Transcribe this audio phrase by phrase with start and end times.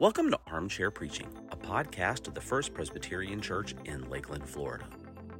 [0.00, 4.86] Welcome to Armchair Preaching, a podcast of the First Presbyterian Church in Lakeland, Florida.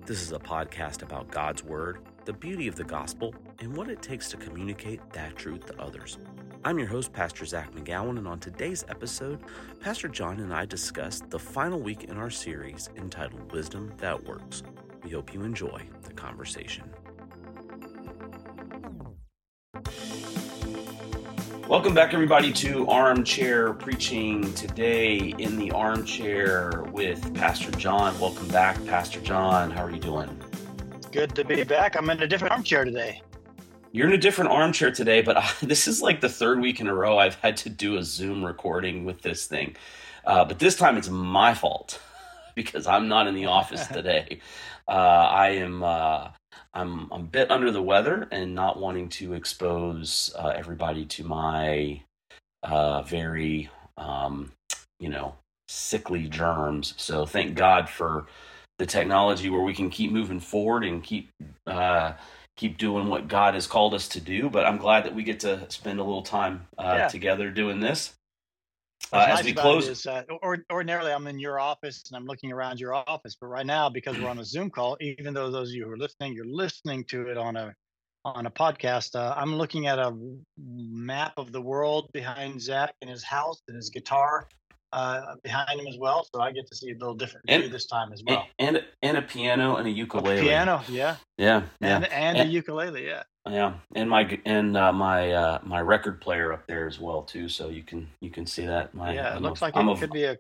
[0.04, 4.03] This is a podcast about God's Word, the beauty of the gospel, and what it
[4.03, 6.19] takes to communicate that truth to others.
[6.62, 9.40] I'm your host, Pastor Zac McGowan, and on today's episode,
[9.81, 14.63] Pastor John and I discuss the final week in our series entitled Wisdom That Works.
[15.03, 16.84] We hope you enjoy the conversation.
[21.70, 24.52] Welcome back, everybody, to Armchair Preaching.
[24.55, 28.19] Today in the armchair with Pastor John.
[28.19, 29.70] Welcome back, Pastor John.
[29.70, 30.37] How are you doing?
[31.12, 31.97] Good to be back.
[31.97, 33.23] I'm in a different armchair today.
[33.92, 36.95] You're in a different armchair today, but this is like the third week in a
[36.95, 39.77] row I've had to do a Zoom recording with this thing.
[40.25, 42.00] Uh, but this time it's my fault
[42.56, 44.41] because I'm not in the office today.
[44.89, 45.84] Uh, I am.
[45.84, 46.30] Uh,
[46.73, 51.24] I'm, I'm a bit under the weather and not wanting to expose uh, everybody to
[51.24, 52.03] my
[52.62, 54.53] uh, very, um,
[54.98, 55.34] you know,
[55.69, 56.95] sickly germs.
[56.97, 58.27] So thank God for
[58.78, 61.30] the technology where we can keep moving forward and keep
[61.67, 62.12] uh,
[62.56, 64.50] keep doing what God has called us to do.
[64.50, 67.08] But I'm glad that we get to spend a little time uh, yeah.
[67.08, 68.14] together doing this.
[69.12, 72.53] Uh, as we close, is, uh, or, ordinarily I'm in your office and I'm looking
[72.53, 75.70] around your office, but right now because we're on a Zoom call, even though those
[75.70, 77.75] of you who are listening, you're listening to it on a
[78.25, 79.17] on a podcast.
[79.17, 80.15] Uh, I'm looking at a
[80.59, 84.47] map of the world behind Zac and his house and his guitar
[84.92, 86.27] uh, behind him as well.
[86.35, 88.47] So I get to see a little different and, this time as well.
[88.59, 90.41] And, and and a piano and a ukulele.
[90.41, 91.17] A piano, yeah.
[91.39, 91.97] Yeah, yeah.
[91.97, 93.23] And, and, and a ukulele, yeah.
[93.48, 97.48] Yeah, and my and uh, my uh, my record player up there as well too.
[97.48, 98.94] So you can you can see that.
[98.94, 100.36] My, yeah, it I'm looks a, like it I'm could a, be a.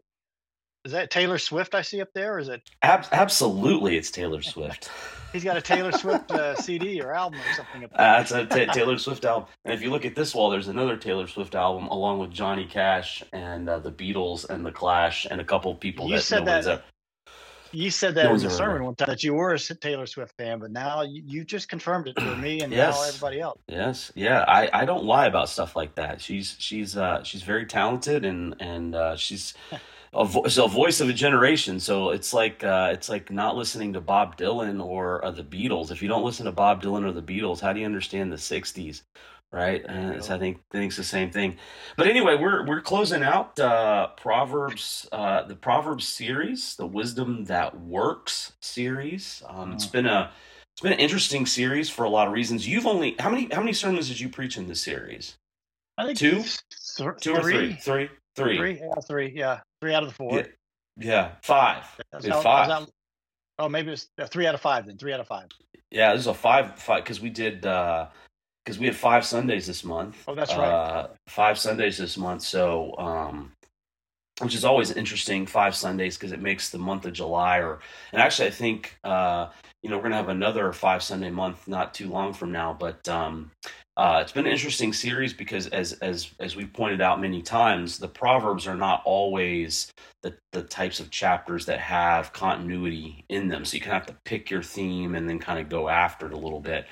[0.84, 2.62] Is that Taylor Swift I see up there, or is it?
[2.82, 4.90] Ab- absolutely, it's Taylor Swift.
[5.32, 7.84] He's got a Taylor Swift uh, CD or album or something.
[7.84, 7.98] Up there.
[7.98, 9.48] That's a t- Taylor Swift album.
[9.64, 12.66] And if you look at this wall, there's another Taylor Swift album along with Johnny
[12.66, 16.22] Cash and uh, the Beatles and the Clash and a couple of people you that
[16.22, 16.84] said no that,
[17.72, 20.58] you said that in the sermon one time that you were a Taylor Swift fan,
[20.58, 22.96] but now you, you just confirmed it for me and yes.
[22.96, 23.58] now everybody else.
[23.68, 26.20] Yes, yeah, I, I don't lie about stuff like that.
[26.20, 29.54] She's she's uh, she's very talented and and uh, she's
[30.12, 31.80] a, vo- a voice of a generation.
[31.80, 35.90] So it's like uh, it's like not listening to Bob Dylan or uh, the Beatles.
[35.90, 38.36] If you don't listen to Bob Dylan or the Beatles, how do you understand the
[38.36, 39.02] '60s
[39.52, 39.84] right?
[39.84, 41.56] And I think I think it's the same thing.
[41.96, 47.78] But anyway, we're we're closing out uh, Proverbs, uh, the Proverbs series, the Wisdom That
[47.80, 49.42] Works series.
[49.48, 49.92] Um, It's mm.
[49.92, 50.30] been a
[50.72, 52.66] it's been an interesting series for a lot of reasons.
[52.66, 55.36] You've only how many how many sermons did you preach in this series?
[55.98, 56.58] I think two, th-
[57.20, 60.38] two or three, three, three, three, yeah, three, yeah, three out of the four.
[60.38, 60.46] Yeah,
[60.96, 61.30] yeah.
[61.42, 61.84] five.
[62.12, 62.68] How, five.
[62.68, 62.88] That,
[63.58, 64.96] oh, maybe it's three out of five then.
[64.96, 65.48] Three out of five.
[65.90, 67.66] Yeah, this is a five five because we did.
[67.66, 68.06] uh
[68.70, 70.22] because we have five Sundays this month.
[70.28, 70.68] Oh, that's right.
[70.68, 72.42] Uh, five Sundays this month.
[72.42, 73.50] So, um,
[74.40, 77.58] which is always interesting, five Sundays because it makes the month of July.
[77.58, 77.80] Or
[78.12, 79.48] and actually, I think uh,
[79.82, 82.72] you know we're gonna have another five Sunday month not too long from now.
[82.78, 83.50] But um,
[83.96, 87.98] uh, it's been an interesting series because as as as we pointed out many times,
[87.98, 89.90] the proverbs are not always
[90.22, 93.64] the the types of chapters that have continuity in them.
[93.64, 96.26] So you kind of have to pick your theme and then kind of go after
[96.26, 96.86] it a little bit.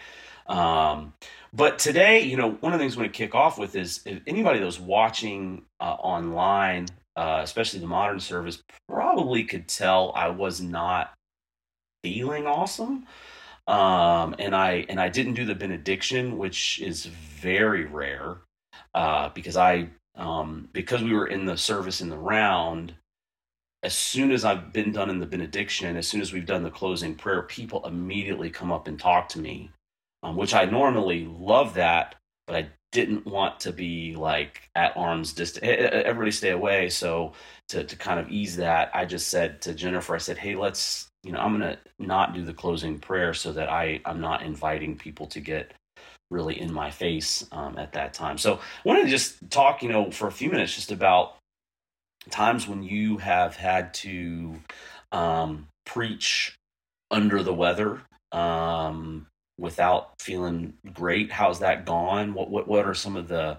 [0.49, 1.13] Um,
[1.53, 4.01] but today, you know, one of the things I'm going to kick off with is
[4.07, 6.87] if anybody that was watching uh, online,
[7.17, 11.13] uh, especially the modern service, probably could tell I was not
[12.03, 13.07] feeling awesome.
[13.67, 18.39] Um, and I and I didn't do the benediction, which is very rare,
[18.95, 22.95] uh, because I um, because we were in the service in the round.
[23.85, 26.71] As soon as I've been done in the benediction, as soon as we've done the
[26.71, 29.71] closing prayer, people immediately come up and talk to me
[30.23, 35.33] um, which I normally love that, but I didn't want to be like at arm's
[35.33, 35.65] distance.
[35.65, 36.89] Everybody stay away.
[36.89, 37.33] So
[37.69, 41.09] to to kind of ease that, I just said to Jennifer, I said, hey, let's
[41.23, 44.97] you know, I'm gonna not do the closing prayer so that I I'm not inviting
[44.97, 45.73] people to get
[46.31, 48.39] really in my face um, at that time.
[48.39, 51.37] So I wanted to just talk, you know, for a few minutes just about
[52.31, 54.57] times when you have had to
[55.13, 56.55] um, preach
[57.11, 59.27] under the weather, um,
[59.59, 61.31] without feeling great.
[61.33, 62.35] How's that gone?
[62.35, 63.59] What what what are some of the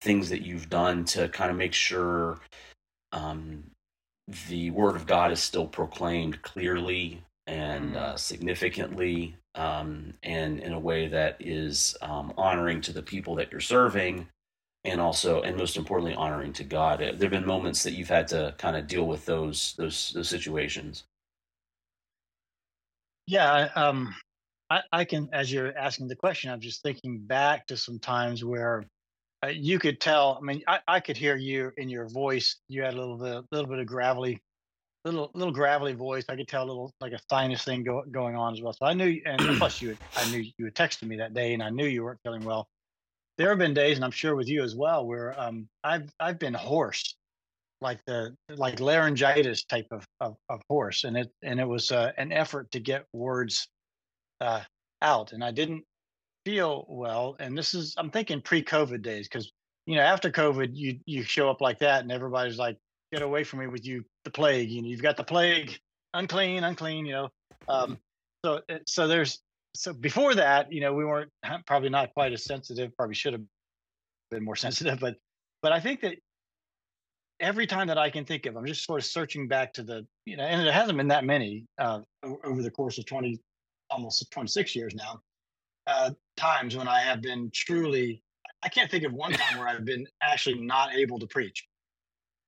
[0.00, 2.38] things that you've done to kind of make sure
[3.12, 3.64] um,
[4.48, 10.78] the word of God is still proclaimed clearly and uh, significantly, um, and in a
[10.78, 14.28] way that is um, honoring to the people that you're serving,
[14.84, 17.00] and also, and most importantly, honoring to God.
[17.00, 20.28] There have been moments that you've had to kind of deal with those those those
[20.28, 21.04] situations.
[23.26, 24.14] Yeah, um,
[24.70, 28.44] I, I can, as you're asking the question, I'm just thinking back to some times
[28.44, 28.84] where
[29.44, 30.38] uh, you could tell.
[30.40, 32.56] I mean, I, I could hear you in your voice.
[32.68, 34.40] You had a little bit, little bit of gravelly,
[35.04, 36.24] little little gravelly voice.
[36.28, 38.72] I could tell a little like a sinus thing go, going on as well.
[38.72, 41.52] So I knew, and plus you, had, I knew you had texted me that day,
[41.52, 42.68] and I knew you weren't feeling well.
[43.38, 46.38] There have been days, and I'm sure with you as well, where um, I've I've
[46.38, 47.16] been hoarse,
[47.80, 52.12] like the like laryngitis type of of, of hoarse, and it and it was uh,
[52.18, 53.66] an effort to get words
[54.40, 54.60] uh,
[55.02, 55.84] out, and I didn't
[56.44, 57.36] feel well.
[57.38, 59.52] And this is I'm thinking pre-COVID days because
[59.86, 62.76] you know after COVID you you show up like that and everybody's like
[63.12, 64.70] get away from me with you the plague.
[64.70, 65.78] You know you've got the plague,
[66.14, 67.06] unclean, unclean.
[67.06, 67.28] You know,
[67.68, 67.98] um,
[68.44, 69.40] so uh, so there's
[69.74, 71.30] so before that you know we weren't
[71.66, 72.96] probably not quite as sensitive.
[72.96, 73.42] Probably should have
[74.30, 75.16] been more sensitive, but
[75.62, 76.16] but I think that
[77.40, 80.06] every time that I can think of, I'm just sort of searching back to the,
[80.26, 82.00] you know, and it hasn't been that many uh,
[82.44, 83.40] over the course of 20,
[83.90, 85.20] almost 26 years now,
[85.86, 88.22] uh, times when I have been truly,
[88.62, 91.66] I can't think of one time where I've been actually not able to preach.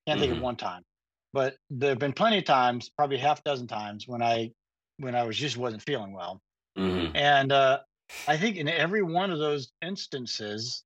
[0.07, 0.21] Can't mm-hmm.
[0.21, 0.45] think of mm-hmm.
[0.45, 0.83] one time,
[1.33, 4.51] but there have been plenty of times, probably half dozen times when I,
[4.99, 6.41] when I was just wasn't feeling well.
[6.79, 7.17] Mm-hmm.
[7.17, 7.81] And uh,
[8.29, 10.85] I think in every one of those instances,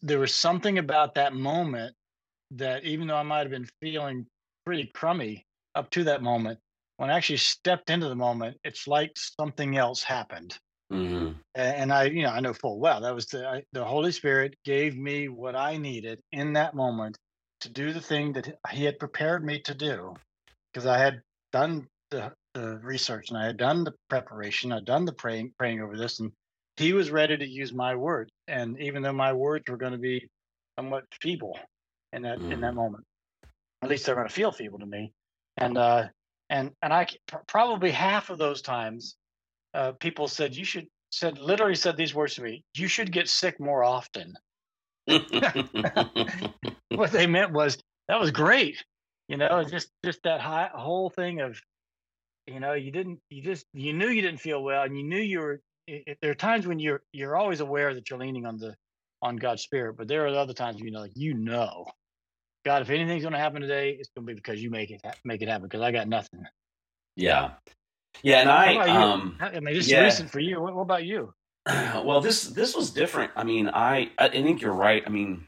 [0.00, 1.94] there was something about that moment
[2.52, 4.26] that even though I might have been feeling
[4.64, 6.58] pretty crummy up to that moment,
[7.02, 10.56] when I actually stepped into the moment, it's like something else happened.
[10.92, 11.32] Mm-hmm.
[11.56, 14.54] And I, you know, I know full well that was the I, the Holy Spirit
[14.64, 17.18] gave me what I needed in that moment
[17.62, 20.14] to do the thing that He had prepared me to do,
[20.72, 25.04] because I had done the, the research and I had done the preparation, I'd done
[25.04, 26.30] the praying praying over this, and
[26.76, 28.30] He was ready to use my words.
[28.46, 30.28] And even though my words were going to be
[30.78, 31.58] somewhat feeble,
[32.12, 32.52] in that mm.
[32.52, 32.76] in that mm.
[32.76, 33.04] moment.
[33.82, 35.12] At least they're going to feel feeble to me,
[35.56, 36.04] and uh,
[36.52, 37.06] and and I
[37.48, 39.16] probably half of those times,
[39.72, 42.62] uh, people said you should said literally said these words to me.
[42.76, 44.34] You should get sick more often.
[45.06, 47.78] what they meant was
[48.08, 48.84] that was great,
[49.28, 51.58] you know, just just that high, whole thing of,
[52.46, 55.20] you know, you didn't you just you knew you didn't feel well, and you knew
[55.20, 55.60] you were.
[55.88, 58.76] It, there are times when you're you're always aware that you're leaning on the
[59.22, 61.86] on God's spirit, but there are other times you know, like you know,
[62.64, 65.00] God, if anything's going to happen today, it's going to be because you make it
[65.04, 65.64] ha- make it happen.
[65.64, 66.44] Because I got nothing.
[67.16, 67.52] Yeah,
[68.22, 70.06] yeah, and I, um, I mean, this yeah.
[70.06, 70.60] is recent for you.
[70.60, 71.32] What, what, about you?
[72.04, 73.30] Well, this this was different.
[73.36, 75.02] I mean, I I think you're right.
[75.06, 75.46] I mean,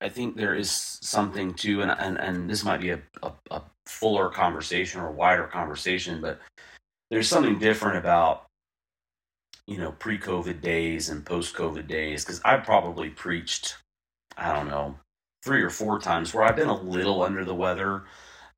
[0.00, 3.62] I think there is something to, and and and this might be a, a, a
[3.86, 6.40] fuller conversation or wider conversation, but
[7.10, 8.44] there's something different about
[9.66, 13.76] you know pre-COVID days and post-COVID days because I probably preached,
[14.36, 14.96] I don't know,
[15.44, 18.04] three or four times where I've been a little under the weather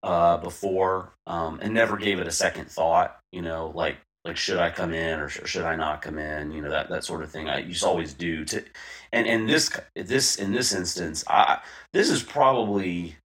[0.03, 3.19] uh, before um, and never gave it a second thought.
[3.33, 6.53] You know, like like should I come in or sh- should I not come in?
[6.53, 7.49] You know that that sort of thing.
[7.49, 8.45] I just always do.
[8.47, 8.65] To
[9.13, 11.61] and and this this in this instance, I
[11.93, 13.17] this is probably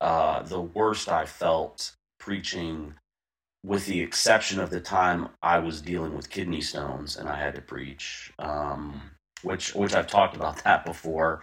[0.00, 2.94] uh, the worst I felt preaching,
[3.64, 7.54] with the exception of the time I was dealing with kidney stones and I had
[7.56, 9.00] to preach, um,
[9.42, 11.42] which which I've talked about that before.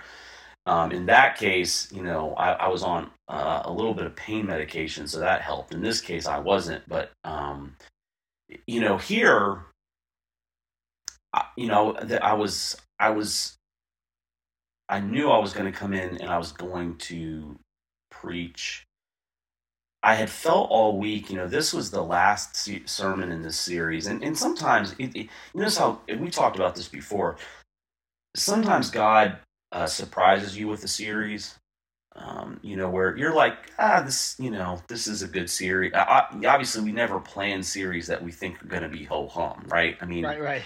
[0.66, 4.16] Um, in that case, you know, I, I was on uh, a little bit of
[4.16, 5.74] pain medication, so that helped.
[5.74, 7.76] In this case, I wasn't, but um,
[8.68, 9.66] you know, here,
[11.34, 13.56] I, you know, that I was, I was,
[14.88, 17.58] I knew I was going to come in and I was going to
[18.12, 18.84] preach.
[20.04, 23.60] I had felt all week, you know, this was the last se- sermon in this
[23.60, 27.38] series, and and sometimes, it, it, you know, how we talked about this before.
[28.36, 29.38] Sometimes God
[29.72, 31.58] uh, surprises you with a series.
[32.14, 35.94] Um, you know, where you're like, ah, this, you know, this is a good series.
[35.94, 39.66] Uh, obviously, we never plan series that we think are going to be ho hum,
[39.70, 39.96] right?
[40.02, 40.64] I mean, right, right.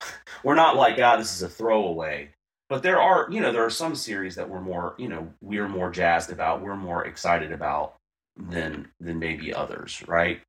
[0.42, 2.30] We're not like, ah, this is a throwaway.
[2.68, 5.68] But there are, you know, there are some series that we're more, you know, we're
[5.68, 7.94] more jazzed about, we're more excited about
[8.36, 10.40] than than maybe others, right?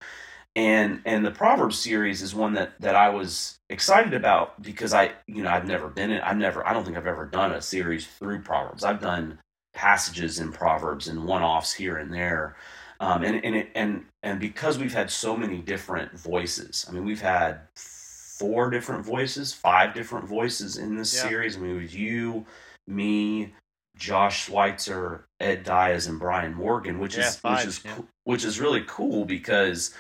[0.58, 5.12] And and the proverbs series is one that that i was excited about because i
[5.28, 7.62] you know i've never been in i've never i don't think i've ever done a
[7.62, 9.38] series through proverbs i've done
[9.76, 12.56] passages in proverbs and one-offs here and there
[13.00, 17.06] um, and and it, and and because we've had so many different voices i mean
[17.06, 21.30] we've had four different voices five different voices in this yeah.
[21.30, 22.46] series i mean it was you
[22.88, 23.54] me
[23.98, 27.96] Josh Schweitzer, Ed Diaz, and Brian Morgan, which yeah, is five, which is yeah.
[28.26, 29.92] which is really cool because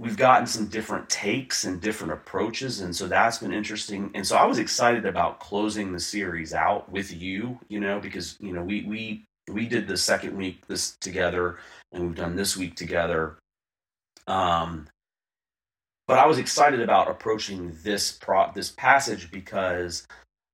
[0.00, 4.10] we've gotten some different takes and different approaches and so that's been interesting.
[4.14, 8.36] And so i was excited about closing the series out with you you know because
[8.40, 11.58] you know we we we did the second week this together
[11.92, 13.36] and we've done this week together.
[14.26, 14.88] Um
[16.08, 20.06] but i was excited about approaching this pro this passage because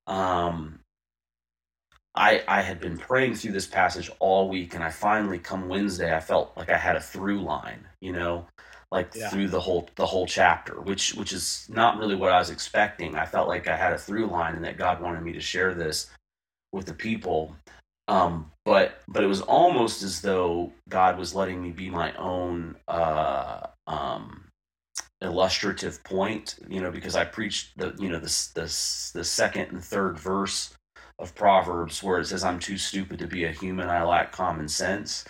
[0.08, 0.80] um
[2.18, 6.16] I, I had been praying through this passage all week, and I finally come Wednesday,
[6.16, 8.46] I felt like I had a through line, you know,
[8.92, 9.28] like yeah.
[9.30, 13.16] through the whole the whole chapter, which which is not really what I was expecting.
[13.16, 15.74] I felt like I had a through line, and that God wanted me to share
[15.74, 16.10] this
[16.72, 17.56] with the people.
[18.08, 22.76] Um, but but it was almost as though God was letting me be my own
[22.86, 24.44] uh, um,
[25.20, 28.62] illustrative point, you know, because I preached the you know the the
[29.14, 30.76] the second and third verse
[31.18, 34.68] of Proverbs where it says, I'm too stupid to be a human, I lack common
[34.68, 35.24] sense.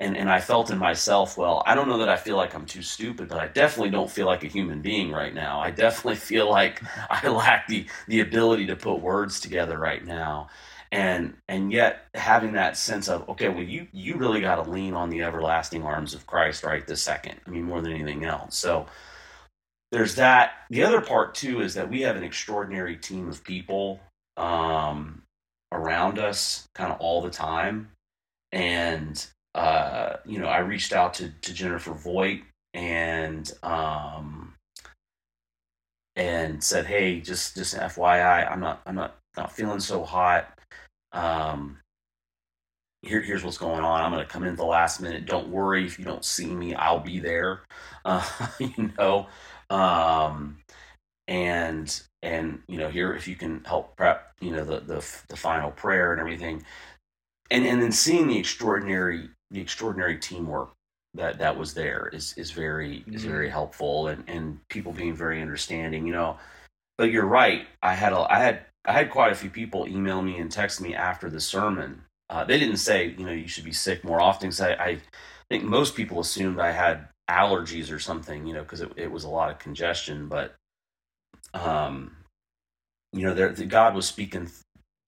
[0.00, 2.66] And, and I felt in myself, well, I don't know that I feel like I'm
[2.66, 5.60] too stupid, but I definitely don't feel like a human being right now.
[5.60, 10.48] I definitely feel like I lack the, the ability to put words together right now.
[10.90, 15.10] And and yet having that sense of, okay, well you you really gotta lean on
[15.10, 17.34] the everlasting arms of Christ right this second.
[17.46, 18.56] I mean, more than anything else.
[18.56, 18.86] So
[19.92, 20.52] there's that.
[20.70, 24.00] The other part too is that we have an extraordinary team of people
[24.38, 25.22] um,
[25.72, 27.90] around us kind of all the time.
[28.52, 32.40] And, uh, you know, I reached out to, to Jennifer Voigt
[32.74, 34.54] and, um,
[36.16, 40.58] and said, Hey, just, just FYI, I'm not, I'm not, not feeling so hot.
[41.12, 41.78] Um,
[43.02, 44.02] here, here's what's going on.
[44.02, 45.26] I'm going to come in the last minute.
[45.26, 47.62] Don't worry if you don't see me, I'll be there.
[48.04, 48.24] Uh,
[48.58, 49.26] you know,
[49.68, 50.56] um,
[51.28, 55.36] and and you know here if you can help prep you know the the, the
[55.36, 56.64] final prayer and everything
[57.50, 60.70] and and then seeing the extraordinary the extraordinary teamwork
[61.14, 63.14] that that was there is is very mm-hmm.
[63.14, 66.36] is very helpful and and people being very understanding you know
[66.98, 70.20] but you're right i had a i had i had quite a few people email
[70.20, 73.64] me and text me after the sermon uh, they didn't say you know you should
[73.64, 74.98] be sick more often because I, I
[75.48, 79.24] think most people assumed i had allergies or something you know because it, it was
[79.24, 80.54] a lot of congestion but
[81.54, 82.16] um,
[83.12, 84.50] you know, there, the, God was speaking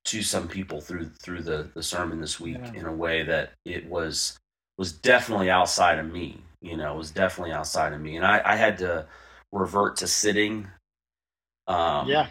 [0.04, 2.80] to some people through through the the sermon this week yeah.
[2.80, 4.38] in a way that it was
[4.78, 6.42] was definitely outside of me.
[6.62, 9.06] You know, it was definitely outside of me, and I, I had to
[9.52, 10.68] revert to sitting.
[11.66, 12.28] Um, yeah,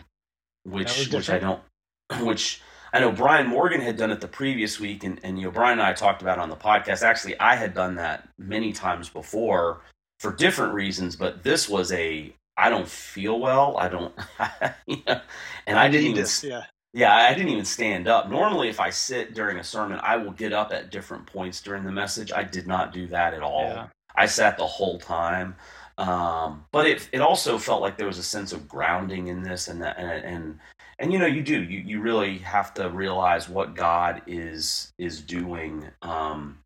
[0.64, 1.62] which which I don't,
[2.22, 2.62] which
[2.92, 5.80] I know Brian Morgan had done it the previous week, and and you know Brian
[5.80, 7.04] and I talked about on the podcast.
[7.04, 9.82] Actually, I had done that many times before
[10.20, 13.78] for different reasons, but this was a I don't feel well.
[13.78, 14.14] I don't,
[14.88, 15.22] you know,
[15.66, 16.64] and I, I didn't even, yeah.
[16.93, 18.29] Yeah, I didn't even stand up.
[18.29, 21.84] Normally, if I sit during a sermon, I will get up at different points during
[21.84, 22.31] the message.
[22.31, 23.63] I did not do that at all.
[23.63, 23.88] Yeah.
[24.15, 25.55] I sat the whole time.
[25.98, 29.67] Um, but it it also felt like there was a sense of grounding in this,
[29.67, 30.60] and that, and and
[30.98, 35.22] and you know, you do you you really have to realize what God is is
[35.22, 36.58] doing um,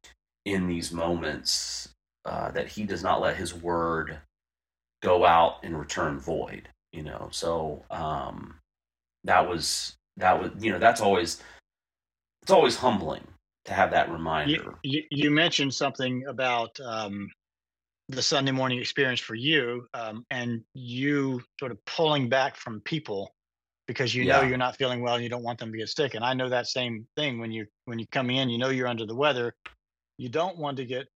[0.45, 1.89] in these moments.
[2.25, 4.19] Uh, that He does not let His word
[5.01, 8.55] go out and return void you know so um
[9.25, 11.41] that was that was you know that's always
[12.41, 13.23] it's always humbling
[13.65, 17.27] to have that reminder you, you, mentioned something about um
[18.09, 23.33] the sunday morning experience for you um, and you sort of pulling back from people
[23.87, 24.37] because you yeah.
[24.37, 26.33] know you're not feeling well and you don't want them to get sick and i
[26.33, 29.15] know that same thing when you when you come in you know you're under the
[29.15, 29.55] weather
[30.17, 31.07] you don't want to get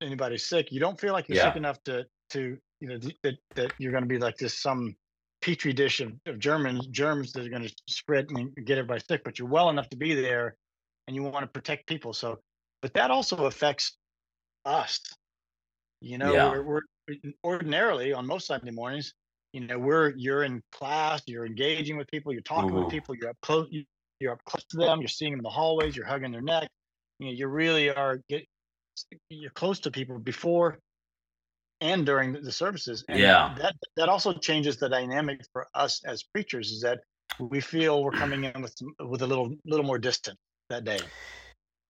[0.00, 1.48] anybody sick you don't feel like you're yeah.
[1.48, 4.94] sick enough to to you know that that you're going to be like this some
[5.40, 9.22] petri dish of, of Germans germs that are going to spread and get everybody sick,
[9.24, 10.56] but you're well enough to be there,
[11.06, 12.12] and you want to protect people.
[12.12, 12.38] So,
[12.82, 13.96] but that also affects
[14.64, 15.00] us.
[16.00, 16.50] You know, yeah.
[16.50, 16.80] we're, we're
[17.10, 19.12] mm, ordinarily on most Sunday mornings.
[19.52, 22.74] You know, we're you're in class, you're engaging with people, you're talking Ooh.
[22.74, 22.90] with mm-hmm.
[22.90, 23.68] people, you're up close,
[24.20, 26.68] you're up close to them, you're seeing them in the hallways, you're hugging their neck.
[27.18, 28.44] You know, you really are get
[29.30, 30.78] you're close to people before
[31.80, 33.04] and during the services.
[33.08, 33.54] And yeah.
[33.58, 37.00] That that also changes the dynamic for us as preachers is that
[37.38, 40.38] we feel we're coming in with with a little little more distant
[40.70, 41.00] that day.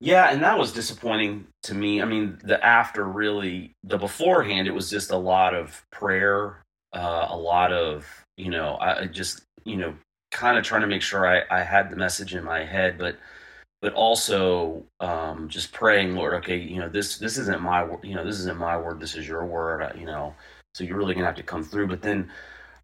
[0.00, 2.00] Yeah, and that was disappointing to me.
[2.00, 7.26] I mean, the after really, the beforehand, it was just a lot of prayer, uh,
[7.30, 9.94] a lot of you know, I just you know,
[10.30, 13.16] kind of trying to make sure I, I had the message in my head, but
[13.80, 18.24] but also um, just praying, Lord, okay, you know, this this isn't my you know
[18.24, 20.34] this isn't my word, this is your word, you know,
[20.74, 21.86] so you're really gonna have to come through.
[21.88, 22.30] But then,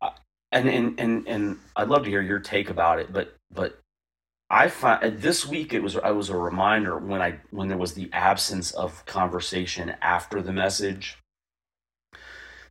[0.03, 0.11] uh,
[0.53, 3.81] and and and and I'd love to hear your take about it, but but
[4.51, 7.95] I find this week it was I was a reminder when I when there was
[7.95, 11.19] the absence of conversation after the message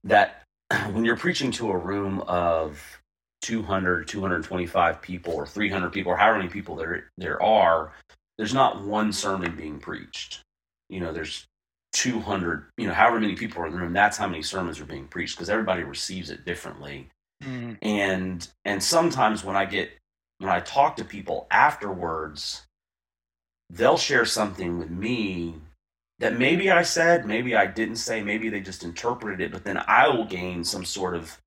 [0.04, 0.44] that
[0.92, 3.02] when you're preaching to a room of
[3.42, 7.92] 200 225 people or 300 people or however many people there there are
[8.38, 10.42] there's not one sermon being preached
[10.90, 11.46] you know there's
[11.94, 14.86] 200 you know however many people are in the room that's how many sermons are
[14.86, 17.10] being preached because everybody receives it differently
[17.44, 17.78] mm.
[17.82, 19.92] and and sometimes when i get
[20.40, 22.66] when i talk to people afterwards
[23.70, 25.56] they'll share something with me
[26.20, 29.78] that maybe I said, maybe I didn't say, maybe they just interpreted it, but then
[29.88, 31.38] I will gain some sort of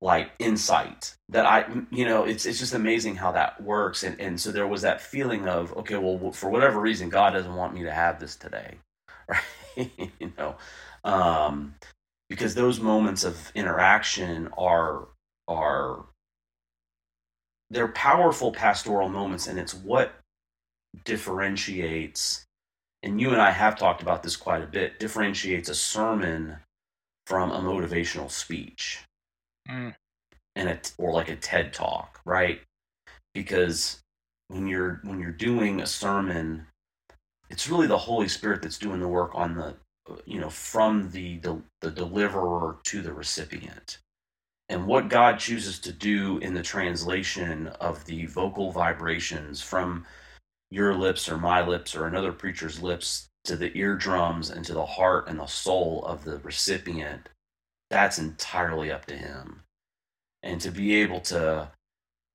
[0.00, 4.02] like insight that I, you know, it's it's just amazing how that works.
[4.04, 7.54] And and so there was that feeling of, okay, well, for whatever reason, God doesn't
[7.54, 8.76] want me to have this today,
[9.28, 9.90] right?
[10.20, 10.56] you know,
[11.04, 11.74] um,
[12.28, 15.08] because those moments of interaction are
[15.48, 16.04] are
[17.70, 20.12] they're powerful pastoral moments, and it's what
[21.04, 22.44] differentiates.
[23.04, 24.98] And you and I have talked about this quite a bit.
[24.98, 26.56] Differentiates a sermon
[27.26, 29.04] from a motivational speech
[29.68, 29.94] mm.
[30.56, 32.60] and a, or like a TED talk, right?
[33.34, 34.00] Because
[34.48, 36.66] when you're when you're doing a sermon,
[37.50, 39.76] it's really the Holy Spirit that's doing the work on the
[40.24, 43.98] you know from the the, the deliverer to the recipient.
[44.70, 50.04] And what God chooses to do in the translation of the vocal vibrations from
[50.70, 54.84] your lips or my lips or another preacher's lips to the eardrums and to the
[54.84, 57.30] heart and the soul of the recipient
[57.90, 59.62] that's entirely up to him.
[60.42, 61.70] And to be able to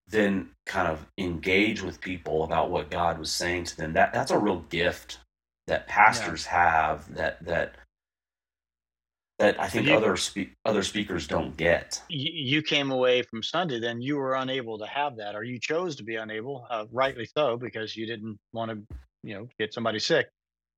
[0.08, 4.32] then kind of engage with people about what God was saying to them, that that's
[4.32, 5.20] a real gift
[5.68, 6.60] that pastors yeah.
[6.60, 7.76] have that that
[9.40, 12.02] that I think you, other spe- other speakers don't get.
[12.10, 15.96] You came away from Sunday, then you were unable to have that, or you chose
[15.98, 20.00] to be unable, uh, rightly so, because you didn't want to, you know, get somebody
[20.00, 20.28] sick.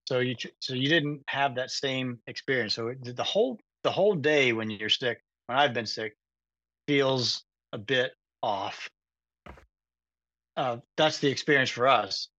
[0.08, 2.76] So you so you didn't have that same experience.
[2.76, 6.18] So it, the whole the whole day when you're sick, when I've been sick,
[6.88, 8.90] feels a bit off.
[10.58, 12.30] Uh, that's the experience for us.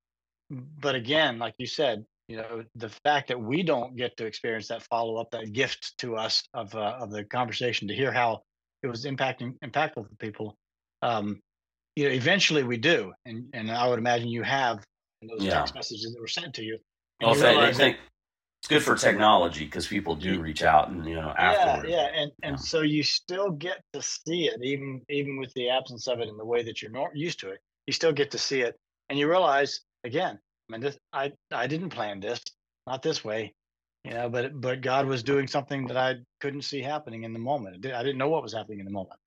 [0.50, 4.66] But again, like you said, you know, the fact that we don't get to experience
[4.68, 8.42] that follow up, that gift to us of uh, of the conversation to hear how
[8.82, 10.56] it was impacting impactful for people.
[11.02, 11.40] Um,
[11.94, 14.84] you know, eventually we do, and and I would imagine you have
[15.22, 15.52] those yeah.
[15.52, 16.78] text messages that were sent to you.
[17.22, 17.98] I think
[18.66, 21.88] it's good for technology because people do reach out and you know afterward.
[21.88, 22.56] Yeah, yeah, and and yeah.
[22.56, 26.36] so you still get to see it even even with the absence of it in
[26.36, 27.60] the way that you're not used to it.
[27.86, 28.76] You still get to see it,
[29.08, 30.40] and you realize again.
[30.68, 32.40] I mean, this I I didn't plan this,
[32.88, 33.54] not this way,
[34.02, 34.28] you know.
[34.28, 37.86] But but God was doing something that I couldn't see happening in the moment.
[37.86, 39.20] I didn't know what was happening in the moment.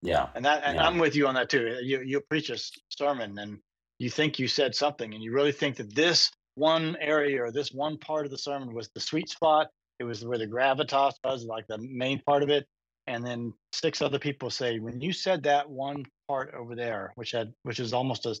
[0.00, 0.86] Yeah, and that and yeah.
[0.86, 1.76] I'm with you on that too.
[1.82, 2.58] You you preach a
[2.90, 3.58] sermon and
[3.98, 7.70] you think you said something, and you really think that this one area or this
[7.72, 9.68] one part of the sermon was the sweet spot.
[9.98, 12.66] It was where the gravitas was, like the main part of it.
[13.06, 17.30] And then six other people say, when you said that one part over there, which
[17.30, 18.36] had which is almost a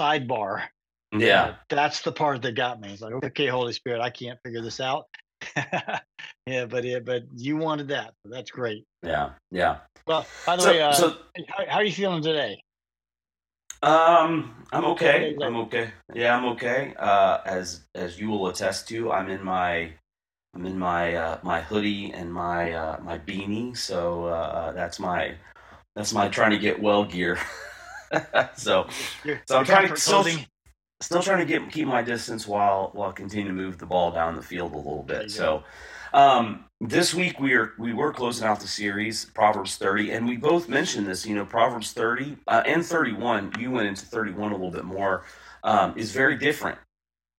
[0.00, 0.62] sidebar.
[1.12, 1.42] Yeah.
[1.42, 2.92] Uh, that's the part that got me.
[2.92, 5.04] It's like, okay, Holy Spirit, I can't figure this out.
[6.46, 8.14] yeah, but yeah, but you wanted that.
[8.22, 8.84] So that's great.
[9.02, 9.30] Yeah.
[9.50, 9.78] Yeah.
[10.06, 11.16] Well, by the so, way, uh, so,
[11.48, 12.62] how, how are you feeling today?
[13.84, 15.36] Um, I'm okay.
[15.42, 15.90] I'm okay.
[16.14, 16.94] Yeah, I'm okay.
[16.98, 19.92] Uh, as as you will attest to, I'm in my
[20.54, 23.76] I'm in my uh, my hoodie and my uh, my beanie.
[23.76, 25.34] So uh, that's my
[25.94, 27.38] that's my trying to get well gear.
[28.56, 28.86] so
[29.46, 30.24] so I'm trying to still,
[31.04, 34.34] still trying to get keep my distance while while continuing to move the ball down
[34.34, 35.30] the field a little bit.
[35.30, 35.62] So
[36.14, 40.36] um, this week we are we were closing out the series Proverbs 30, and we
[40.36, 41.26] both mentioned this.
[41.26, 43.52] You know, Proverbs 30 uh, and 31.
[43.58, 45.24] You went into 31 a little bit more.
[45.62, 46.78] Um, is very different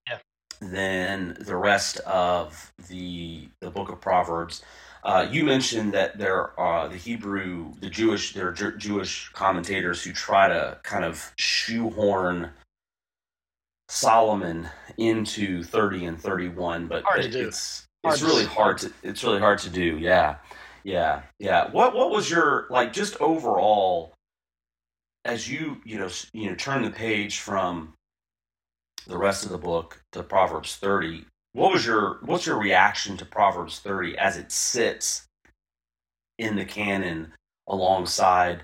[0.08, 0.18] yeah.
[0.60, 4.62] than the rest of the the book of Proverbs.
[5.04, 10.12] Uh, you mentioned that there are the Hebrew, the Jewish, there are Jewish commentators who
[10.12, 12.50] try to kind of shoehorn
[13.88, 14.68] Solomon
[14.98, 17.48] into 30 and 31, but Hard do.
[17.48, 19.98] it's it's really hard to it's really hard to do.
[19.98, 20.36] Yeah,
[20.84, 21.70] yeah, yeah.
[21.70, 24.12] What what was your like just overall
[25.24, 27.94] as you you know you know turn the page from
[29.06, 31.24] the rest of the book to Proverbs thirty?
[31.52, 35.26] What was your what's your reaction to Proverbs thirty as it sits
[36.38, 37.32] in the canon
[37.68, 38.62] alongside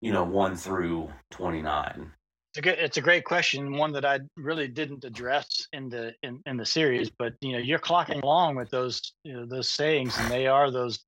[0.00, 2.12] you know one through twenty nine?
[2.50, 6.14] It's a good, it's a great question, one that I really didn't address in the
[6.24, 7.08] in, in the series.
[7.08, 10.72] But you know, you're clocking along with those you know those sayings, and they are
[10.72, 10.98] those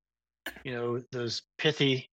[0.63, 2.09] you know those pithy,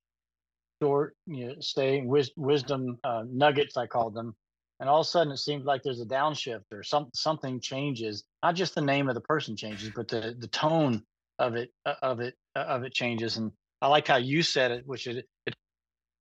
[0.82, 4.34] short you know saying wis- wisdom uh, nuggets I call them.
[4.80, 8.24] And all of a sudden, it seems like there's a downshift or some something changes.
[8.42, 11.04] Not just the name of the person changes, but the the tone
[11.38, 13.36] of it uh, of it uh, of it changes.
[13.36, 15.54] And I like how you said it, which it it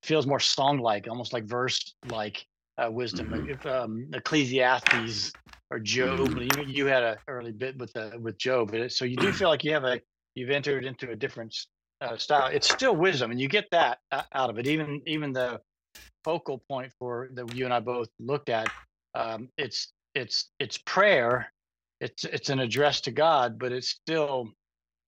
[0.04, 2.46] feels more song like, almost like verse like
[2.80, 3.30] uh, wisdom.
[3.30, 3.50] Mm-hmm.
[3.50, 5.34] If um, Ecclesiastes
[5.72, 6.62] or Job, mm-hmm.
[6.62, 9.64] you, you had a early bit with uh, with Job, so you do feel like
[9.64, 10.02] you have a
[10.36, 11.56] you've entered into a different
[12.02, 12.48] uh, style.
[12.48, 14.68] It's still wisdom, and you get that out of it.
[14.68, 15.62] Even even the
[16.24, 18.70] focal point for that you and I both looked at,
[19.16, 21.52] um, it's it's it's prayer.
[22.02, 24.54] It's it's an address to God, but it still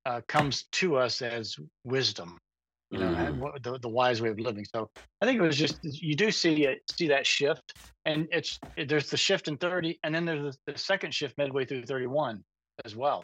[0.06, 1.56] uh, comes to us as
[1.86, 2.38] wisdom.
[2.92, 3.64] You know, mm.
[3.64, 4.66] the, the wise way of living.
[4.76, 4.90] So
[5.22, 7.74] I think it was just you do see it, see that shift,
[8.06, 11.38] and it's it, there's the shift in thirty, and then there's the, the second shift
[11.38, 12.44] midway through thirty one
[12.84, 13.24] as well.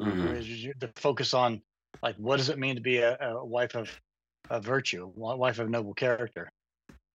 [0.00, 0.70] Mm-hmm.
[0.78, 1.62] The focus on
[2.02, 3.88] like what does it mean to be a, a wife of
[4.50, 6.50] a virtue, wife of noble character.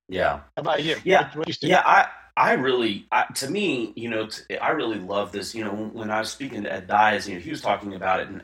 [0.07, 0.41] Yeah.
[0.55, 0.95] How about you?
[1.03, 1.29] Yeah.
[1.29, 1.83] What, what you yeah.
[1.85, 2.07] I,
[2.37, 5.55] I really, I, to me, you know, t- I really love this.
[5.55, 8.19] You know, when I was speaking to Ed Diaz, you know, he was talking about
[8.21, 8.43] it and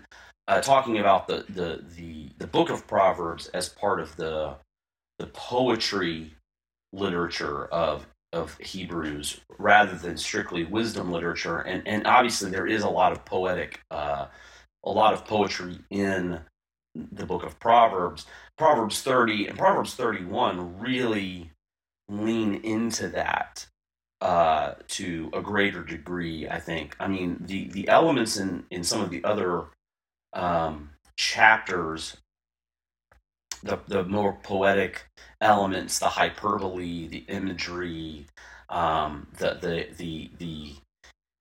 [0.51, 4.55] uh, talking about the, the, the, the book of Proverbs as part of the,
[5.17, 6.35] the poetry
[6.91, 11.59] literature of, of Hebrews rather than strictly wisdom literature.
[11.59, 14.25] And, and obviously there is a lot of poetic, uh,
[14.83, 16.41] a lot of poetry in
[16.95, 18.25] the book of Proverbs.
[18.57, 21.51] Proverbs 30 and Proverbs 31 really
[22.09, 23.65] lean into that
[24.19, 26.97] uh, to a greater degree, I think.
[26.99, 29.67] I mean, the, the elements in, in some of the other
[30.33, 32.17] um, chapters,
[33.63, 35.05] the, the more poetic
[35.39, 38.25] elements, the hyperbole, the imagery,
[38.69, 40.73] um, the, the, the, the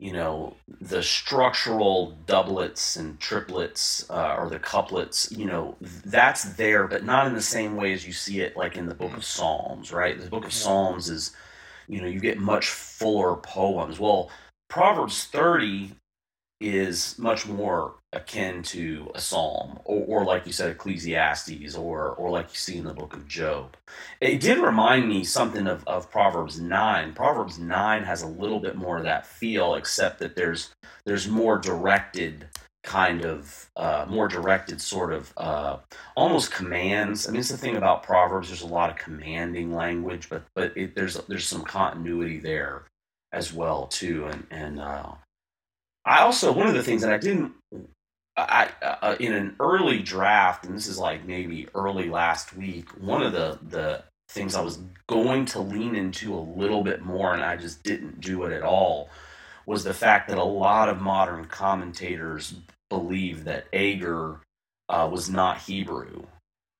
[0.00, 5.76] you know the structural doublets and triplets uh, or the couplets you know
[6.06, 8.94] that's there but not in the same way as you see it like in the
[8.94, 10.18] book of psalms right?
[10.18, 11.36] The book of psalms is
[11.86, 14.00] you know you get much fuller poems.
[14.00, 14.30] Well
[14.70, 15.92] proverbs 30
[16.60, 22.30] is much more akin to a psalm or, or, like you said ecclesiastes or or
[22.30, 23.76] like you see in the book of job.
[24.20, 28.76] It did remind me something of, of proverbs 9 proverbs 9 has a little bit
[28.76, 30.70] more of that feel except that there's
[31.06, 32.48] there's more directed
[32.82, 35.76] kind of uh, more directed sort of uh,
[36.16, 37.28] almost commands.
[37.28, 40.76] I mean it's the thing about proverbs there's a lot of commanding language but but
[40.76, 42.84] it, there's there's some continuity there
[43.32, 45.12] as well too and and uh,
[46.04, 47.52] I also one of the things that I didn't
[48.36, 52.90] I uh, in an early draft, and this is like maybe early last week.
[53.00, 57.34] One of the the things I was going to lean into a little bit more,
[57.34, 59.10] and I just didn't do it at all,
[59.66, 62.54] was the fact that a lot of modern commentators
[62.88, 64.40] believe that Agur
[64.88, 66.24] uh, was not Hebrew,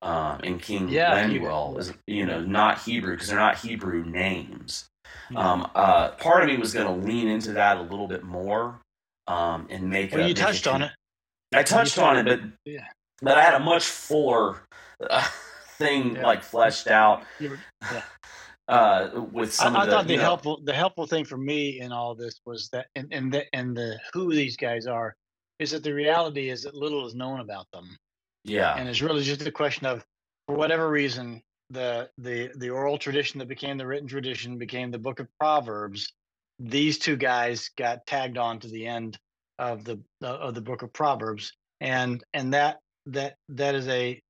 [0.02, 4.86] um, and King yeah, Lemuel is you know not Hebrew because they're not Hebrew names.
[5.36, 8.80] Um, uh, part of me was going to lean into that a little bit more,
[9.30, 10.12] um, and make.
[10.12, 10.90] Well, you touched on it.
[11.54, 12.86] I touched on it, but yeah.
[13.22, 14.62] but I had a much fuller
[15.08, 15.26] uh,
[15.78, 16.26] thing yeah.
[16.26, 17.22] like fleshed out.
[17.38, 17.56] Yeah.
[18.68, 21.80] Uh, with some I, I the, thought the know, helpful the helpful thing for me
[21.80, 25.16] in all this was that and and the and the who these guys are
[25.58, 27.96] is that the reality is that little is known about them.
[28.44, 30.04] Yeah, and it's really just a question of
[30.46, 34.98] for whatever reason the the the oral tradition that became the written tradition became the
[34.98, 36.12] book of Proverbs
[36.60, 39.18] these two guys got tagged on to the end
[39.58, 44.20] of the of the book of proverbs and and that that that is a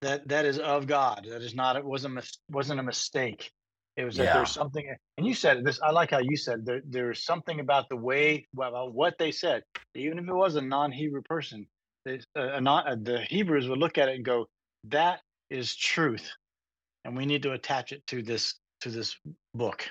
[0.00, 1.26] that that is of god.
[1.28, 3.50] That is not it wasn't wasn't a mistake.
[3.96, 4.26] It was yeah.
[4.26, 7.60] that there's something and you said this i like how you said there, there's something
[7.60, 9.62] about the way about what they said.
[9.94, 11.66] Even if it was a non-hebrew person
[12.04, 14.46] they, uh, not, uh, the hebrews would look at it and go
[14.84, 16.30] that is truth
[17.04, 19.16] and we need to attach it to this to this
[19.54, 19.86] book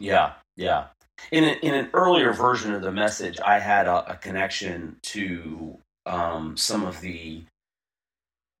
[0.00, 0.86] yeah, yeah.
[1.32, 5.78] In, a, in an earlier version of the message, I had a, a connection to
[6.06, 7.44] um, some of the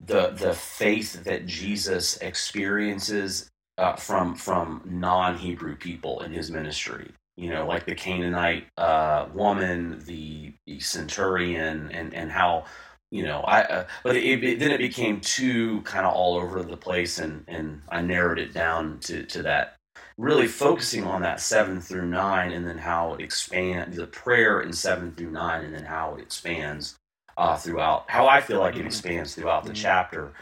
[0.04, 7.12] the the faith that Jesus experiences uh, from from non Hebrew people in his ministry.
[7.36, 12.64] You know, like the Canaanite uh, woman, the, the centurion, and and how
[13.10, 13.62] you know I.
[13.62, 17.44] Uh, but it, it, then it became too kind of all over the place, and
[17.48, 19.73] and I narrowed it down to to that
[20.16, 24.72] really focusing on that seven through nine and then how it expands the prayer in
[24.72, 26.96] seven through nine and then how it expands
[27.36, 28.86] uh, throughout how I feel like it mm-hmm.
[28.86, 29.82] expands throughout the mm-hmm.
[29.82, 30.32] chapter.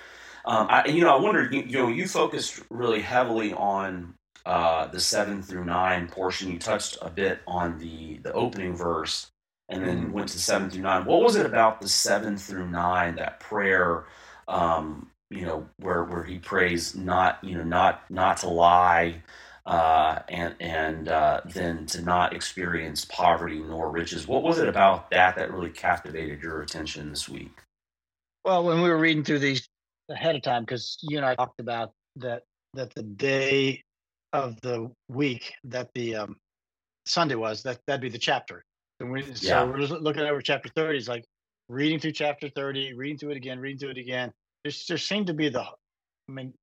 [0.45, 4.89] Um, I, you know, I wondered, you, you, know, you focused really heavily on uh,
[4.89, 6.51] the seven through nine portion.
[6.51, 9.31] You touched a bit on the the opening verse,
[9.69, 10.13] and then mm-hmm.
[10.13, 11.05] went to seven through nine.
[11.05, 14.05] What was it about the seven through nine that prayer?
[14.49, 19.23] Um, you know, where where he prays not, you know, not not to lie,
[19.66, 24.27] uh, and and uh, then to not experience poverty nor riches.
[24.27, 27.57] What was it about that that really captivated your attention this week?
[28.44, 29.68] Well, when we were reading through these
[30.11, 32.42] ahead of time, because you and I talked about that
[32.75, 33.83] that the day
[34.33, 36.37] of the week that the um,
[37.07, 38.64] Sunday was that that'd be the chapter.
[39.01, 39.64] And we, so yeah.
[39.64, 40.98] we're just looking over chapter thirty.
[40.98, 41.25] It's like
[41.68, 44.33] reading through chapter thirty, reading through it again, reading through it again.
[44.64, 46.55] There's, there seemed to be the, I mean,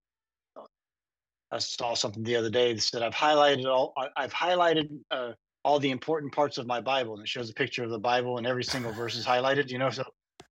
[1.52, 3.94] I saw something the other day that said I've highlighted all.
[4.16, 5.32] I've highlighted uh,
[5.66, 8.38] all the important parts of my Bible, and it shows a picture of the Bible,
[8.38, 9.70] and every single verse is highlighted.
[9.70, 10.04] You know, so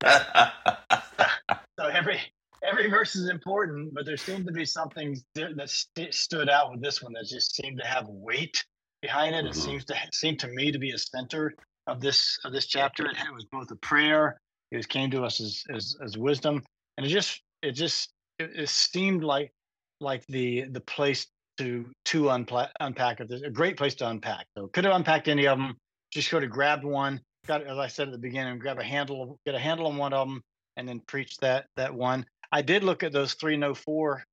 [0.05, 2.21] so every
[2.63, 6.83] every verse is important, but there seemed to be something that st- stood out with
[6.83, 8.65] this one that just seemed to have weight
[9.01, 9.41] behind it.
[9.41, 9.49] Mm-hmm.
[9.49, 11.55] It seems to seem to me to be a center
[11.87, 13.07] of this of this chapter.
[13.07, 14.41] It was both a prayer.
[14.71, 16.63] It came to us as as, as wisdom,
[16.97, 19.53] and it just it just it, it seemed like
[20.01, 21.27] like the the place
[21.59, 23.31] to to unpla- unpack it.
[23.45, 24.47] A great place to unpack.
[24.57, 25.77] So could have unpacked any of them.
[26.13, 27.21] Just could have grabbed one.
[27.47, 30.13] Got as I said at the beginning, grab a handle, get a handle on one
[30.13, 30.43] of them,
[30.77, 32.25] and then preach that that one.
[32.53, 34.25] I did look at those three no four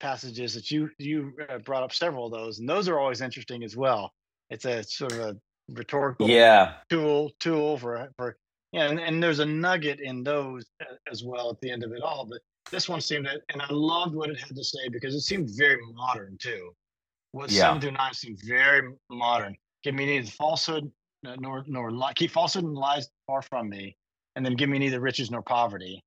[0.00, 3.62] passages that you you uh, brought up several of those, and those are always interesting
[3.64, 4.12] as well.
[4.50, 5.36] It's a sort of a
[5.70, 8.36] rhetorical yeah tool tool for for
[8.72, 11.92] yeah, and, and there's a nugget in those uh, as well at the end of
[11.92, 12.26] it all.
[12.26, 15.20] But this one seemed, to, and I loved what it had to say because it
[15.20, 16.74] seemed very modern too.
[17.32, 17.62] What yeah.
[17.62, 19.56] seven through nine seemed very modern.
[19.82, 20.90] Give me neither falsehood
[21.22, 22.12] nor nor lie.
[22.14, 23.96] Keep falsehood and lies far from me,
[24.34, 26.02] and then give me neither riches nor poverty.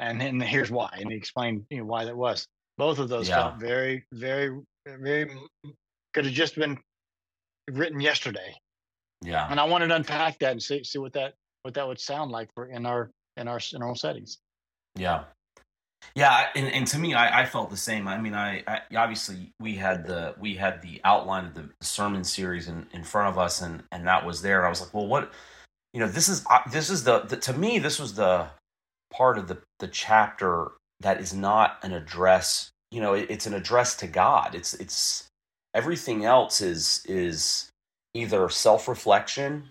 [0.00, 2.46] And then here's why, and he explained you know, why that was.
[2.76, 3.36] Both of those yeah.
[3.36, 5.30] felt very, very, very
[6.12, 6.78] could have just been
[7.70, 8.54] written yesterday.
[9.22, 9.46] Yeah.
[9.50, 12.30] And I wanted to unpack that and see see what that what that would sound
[12.30, 14.38] like for in our in our in our own settings.
[14.94, 15.24] Yeah.
[16.14, 18.08] Yeah, and, and to me, I, I felt the same.
[18.08, 22.24] I mean, I, I, obviously we had the we had the outline of the sermon
[22.24, 24.64] series in, in front of us, and and that was there.
[24.64, 25.32] I was like, well, what,
[25.92, 28.48] you know, this is uh, this is the, the to me this was the
[29.12, 32.70] part of the the chapter that is not an address.
[32.90, 34.54] You know, it, it's an address to God.
[34.54, 35.28] It's it's
[35.74, 37.68] everything else is is
[38.14, 39.70] either self reflection.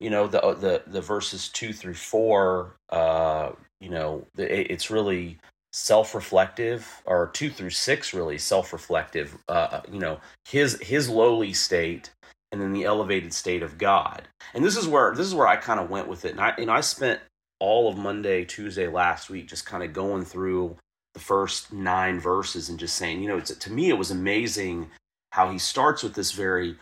[0.00, 2.76] You know, the the the verses two through four.
[2.90, 5.38] Uh, you know, the, it's really
[5.76, 12.10] self-reflective or 2 through 6 really self-reflective uh, you know his his lowly state
[12.54, 14.28] and then the elevated state of God.
[14.54, 16.30] And this is where this is where I kind of went with it.
[16.30, 17.20] And I and I spent
[17.58, 20.76] all of Monday Tuesday last week just kind of going through
[21.14, 24.90] the first 9 verses and just saying you know to me it was amazing
[25.30, 26.76] how he starts with this very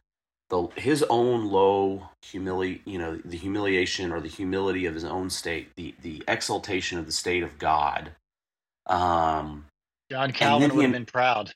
[0.49, 5.29] the his own low humility you know the humiliation or the humility of his own
[5.29, 8.13] state the the exaltation of the state of God
[8.87, 9.67] um,
[10.11, 11.53] John Calvin would have been proud.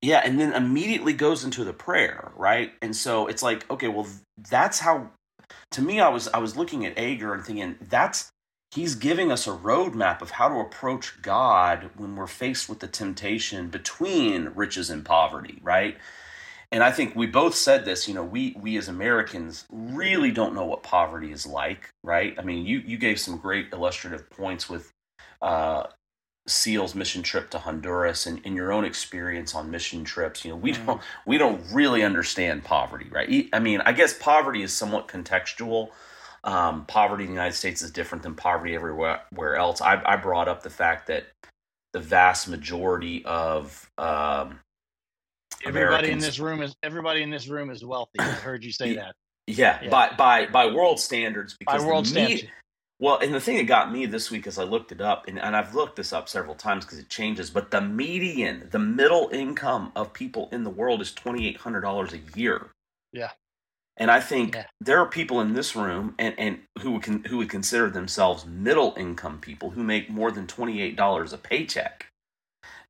[0.00, 2.72] Yeah, and then immediately goes into the prayer, right?
[2.80, 4.06] And so it's like, okay, well,
[4.50, 5.10] that's how.
[5.72, 8.30] To me, I was I was looking at Agur and thinking that's
[8.74, 12.86] he's giving us a roadmap of how to approach God when we're faced with the
[12.86, 15.96] temptation between riches and poverty, right?
[16.70, 20.54] And I think we both said this, you know, we we as Americans really don't
[20.54, 22.34] know what poverty is like, right?
[22.38, 24.92] I mean, you you gave some great illustrative points with
[25.40, 25.84] uh,
[26.48, 30.56] SEAL's mission trip to Honduras and in your own experience on mission trips, you know,
[30.56, 30.86] we mm-hmm.
[30.86, 33.48] don't we don't really understand poverty, right?
[33.52, 35.90] I mean, I guess poverty is somewhat contextual.
[36.44, 39.80] Um, poverty in the United States is different than poverty everywhere else.
[39.80, 41.26] I, I brought up the fact that
[41.92, 44.60] the vast majority of um,
[45.64, 48.20] everybody in this room is everybody in this room is wealthy.
[48.20, 49.14] I heard you say that.
[49.46, 49.88] Yeah, yeah.
[49.88, 51.56] by by by world standards.
[51.58, 52.44] Because by world standards.
[53.00, 55.38] Well, and the thing that got me this week as I looked it up, and,
[55.38, 59.28] and I've looked this up several times because it changes, but the median, the middle
[59.32, 62.70] income of people in the world is $2,800 a year.
[63.12, 63.30] Yeah.
[63.98, 64.64] And I think yeah.
[64.80, 68.46] there are people in this room and, and who would con, who would consider themselves
[68.46, 72.06] middle income people who make more than twenty eight dollars a paycheck,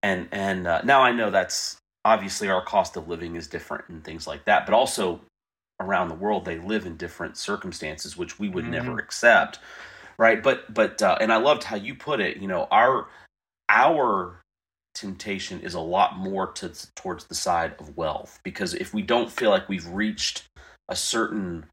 [0.03, 4.05] and and uh, now I know that's obviously our cost of living is different and
[4.05, 5.23] things like that, but also
[5.81, 8.73] around the world they live in different circumstances which we would mm-hmm.
[8.73, 9.61] never accept
[10.19, 10.43] right?
[10.43, 13.09] But but uh, and i loved how you put it you know our
[13.69, 14.41] our
[14.95, 19.31] temptation is a lot more to towards the side of wealth because if we don't
[19.31, 20.45] feel like we've reached
[20.89, 21.67] a certain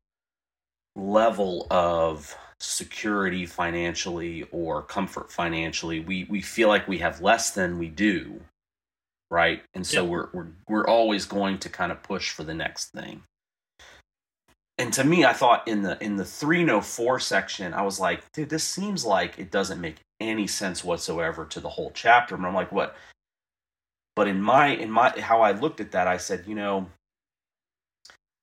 [0.96, 7.80] level of security financially or comfort financially we we feel like we have less than
[7.80, 8.40] we do
[9.30, 9.64] right?
[9.74, 10.10] And so yep.
[10.10, 13.24] we're we're we're always going to kind of push for the next thing
[14.78, 18.00] and to me, I thought in the in the three no four section, I was
[18.00, 22.36] like, dude, this seems like it doesn't make any sense whatsoever to the whole chapter.
[22.36, 22.96] And I'm like, what?
[24.16, 26.88] But in my in my how I looked at that, I said, you know,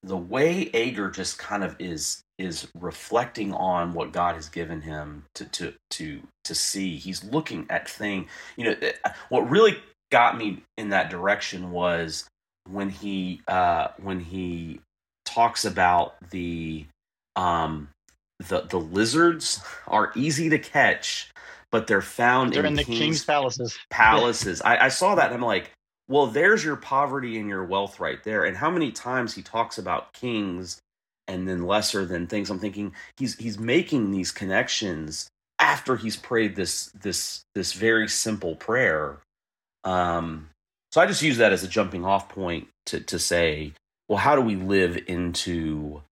[0.02, 5.24] the way Agur just kind of is is reflecting on what God has given him
[5.34, 6.96] to to to to see.
[6.96, 8.26] He's looking at thing.
[8.56, 8.92] You know, eh,
[9.28, 9.78] what really
[10.10, 12.26] got me in that direction was
[12.68, 14.80] when he uh when he
[15.34, 16.84] talks about the
[17.36, 17.88] um
[18.38, 21.30] the the lizards are easy to catch,
[21.70, 23.78] but they're found they're in, in the king's, king's palaces.
[23.90, 24.62] Palaces.
[24.62, 25.70] I, I saw that and I'm like,
[26.08, 28.44] well, there's your poverty and your wealth right there.
[28.44, 30.80] And how many times he talks about kings
[31.28, 32.50] and then lesser than things.
[32.50, 38.56] I'm thinking he's he's making these connections after he's prayed this this this very simple
[38.56, 39.18] prayer.
[39.84, 40.50] Um,
[40.90, 43.72] so I just use that as a jumping off point to to say,
[44.12, 46.02] well, how do we live into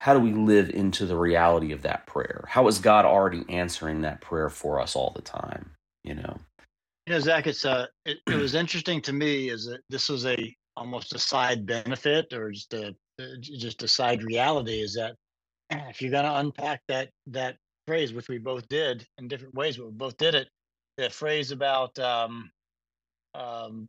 [0.00, 2.44] how do we live into the reality of that prayer?
[2.48, 5.70] How is God already answering that prayer for us all the time?
[6.02, 6.40] You know.
[7.06, 10.26] You know, Zac, it's uh, it, it was interesting to me is that this was
[10.26, 12.96] a almost a side benefit or just a
[13.38, 15.14] just a side reality is that
[15.70, 19.76] if you're going to unpack that that phrase, which we both did in different ways,
[19.76, 20.48] but we both did it,
[20.98, 22.50] that phrase about um,
[23.36, 23.88] um,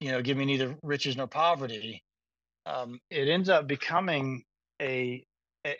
[0.00, 2.02] you know, give me neither riches nor poverty.
[2.66, 4.42] Um, it ends up becoming
[4.80, 5.24] a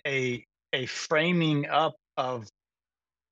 [0.07, 2.49] a a framing up of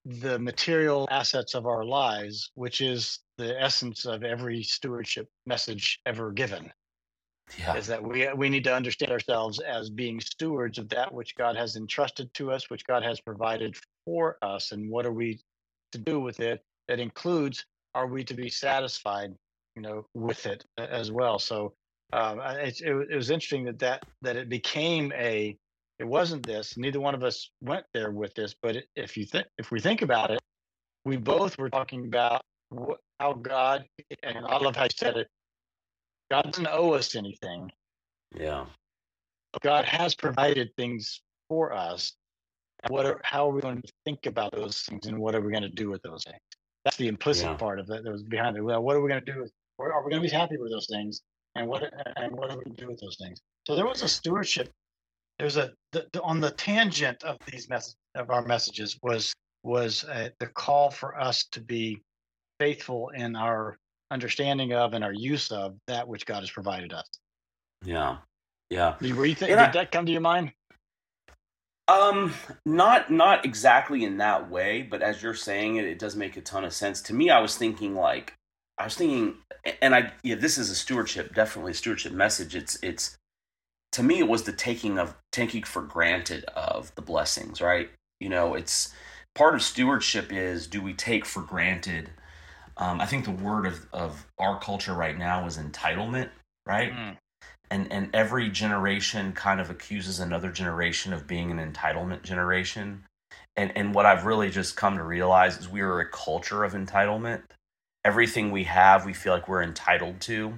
[0.04, 6.32] the material assets of our lives, which is the essence of every stewardship message ever
[6.32, 6.72] given.
[7.58, 7.76] Yeah.
[7.76, 11.56] Is that we we need to understand ourselves as being stewards of that which God
[11.56, 15.40] has entrusted to us, which God has provided for us, and what are we
[15.92, 16.62] to do with it?
[16.88, 19.34] That includes are we to be satisfied,
[19.76, 21.38] you know, with it as well.
[21.38, 21.74] So
[22.12, 25.56] um, it, it, it was interesting that that that it became a
[25.98, 26.76] it wasn't this.
[26.76, 28.54] Neither one of us went there with this.
[28.60, 30.40] But if you think, if we think about it,
[31.04, 32.42] we both were talking about
[33.20, 33.84] how God,
[34.22, 35.28] and I love how you said it.
[36.30, 37.70] God doesn't owe us anything.
[38.34, 38.66] Yeah.
[39.60, 42.14] God has provided things for us.
[42.88, 45.52] What are, how are we going to think about those things, and what are we
[45.52, 46.40] going to do with those things?
[46.84, 47.54] That's the implicit yeah.
[47.54, 48.62] part of it that was behind it.
[48.62, 49.40] Well, what are we going to do?
[49.42, 51.22] With, are we going to be happy with those things?
[51.54, 51.82] And what
[52.16, 53.40] and what are we do with those things?
[53.66, 54.72] So there was a stewardship
[55.38, 59.34] there's a the, the, on the tangent of these messages of our messages was
[59.64, 62.00] was uh, the call for us to be
[62.60, 63.76] faithful in our
[64.10, 67.06] understanding of and our use of that which God has provided us.
[67.84, 68.18] Yeah,
[68.70, 68.94] yeah.
[69.00, 70.52] Did, you think, did I, that come to your mind?
[71.88, 72.32] Um,
[72.64, 76.40] not not exactly in that way, but as you're saying it, it does make a
[76.40, 77.30] ton of sense to me.
[77.30, 78.34] I was thinking like
[78.82, 79.36] I was thinking,
[79.80, 82.56] and I yeah, this is a stewardship, definitely a stewardship message.
[82.56, 83.16] It's it's
[83.92, 87.90] to me it was the taking of taking for granted of the blessings right
[88.20, 88.92] you know it's
[89.34, 92.10] part of stewardship is do we take for granted
[92.78, 96.30] um, i think the word of, of our culture right now is entitlement
[96.66, 97.16] right mm.
[97.70, 103.04] and and every generation kind of accuses another generation of being an entitlement generation
[103.56, 106.72] and and what i've really just come to realize is we are a culture of
[106.72, 107.42] entitlement
[108.04, 110.54] everything we have we feel like we're entitled to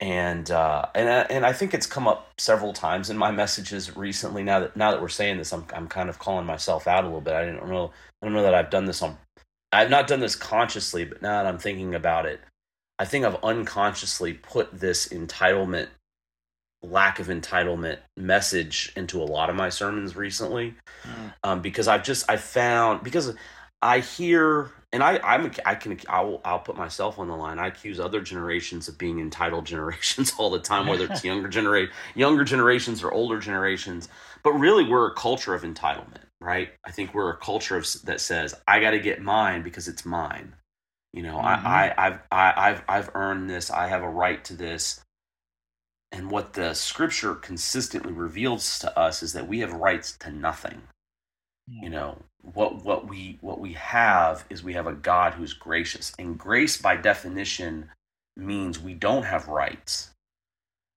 [0.00, 3.96] and uh, and uh, and I think it's come up several times in my messages
[3.96, 4.42] recently.
[4.42, 7.06] Now that now that we're saying this, I'm I'm kind of calling myself out a
[7.06, 7.34] little bit.
[7.34, 9.16] I didn't know I don't know that I've done this on
[9.72, 12.40] I've not done this consciously, but now that I'm thinking about it,
[12.98, 15.88] I think I've unconsciously put this entitlement,
[16.82, 21.34] lack of entitlement message into a lot of my sermons recently, mm.
[21.42, 23.34] um, because I've just I found because
[23.82, 27.58] I hear and I I'm I can I'll I'll put myself on the line.
[27.58, 31.90] I accuse other generations of being entitled generations all the time, whether it's younger generate
[32.14, 34.08] younger generations or older generations.
[34.44, 36.70] But really, we're a culture of entitlement, right?
[36.86, 40.06] I think we're a culture of, that says I got to get mine because it's
[40.06, 40.54] mine.
[41.12, 41.66] You know, mm-hmm.
[41.66, 43.72] I, I I've I, I've I've earned this.
[43.72, 45.00] I have a right to this.
[46.12, 50.82] And what the scripture consistently reveals to us is that we have rights to nothing.
[51.66, 56.12] You know, what what we what we have is we have a God who's gracious.
[56.18, 57.90] And grace by definition
[58.36, 60.10] means we don't have rights.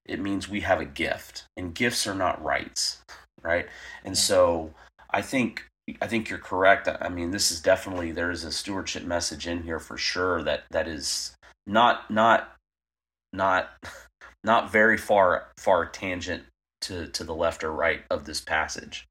[0.06, 1.46] It means we have a gift.
[1.56, 3.02] And gifts are not rights,
[3.42, 3.68] right?
[4.04, 4.74] And so
[5.10, 5.66] I think
[6.02, 6.90] I think you're correct.
[7.00, 10.66] I mean, this is definitely there is a stewardship message in here for sure that
[10.72, 11.34] that is
[11.66, 12.54] not not
[13.32, 13.70] not
[14.44, 16.44] not very far far tangent
[16.82, 19.07] to to the left or right of this passage.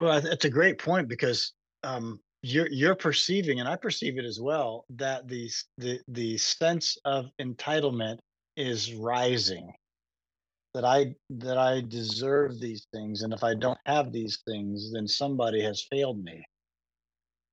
[0.00, 4.40] Well, it's a great point because um, you're you're perceiving, and I perceive it as
[4.40, 8.18] well, that the the the sense of entitlement
[8.56, 9.72] is rising.
[10.74, 15.08] That I that I deserve these things, and if I don't have these things, then
[15.08, 16.44] somebody has failed me.